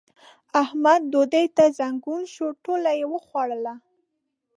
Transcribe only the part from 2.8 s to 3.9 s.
يې وخوړله.